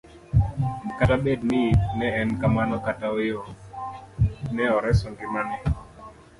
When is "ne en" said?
1.97-2.29